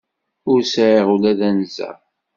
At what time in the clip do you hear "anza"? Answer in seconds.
1.49-1.89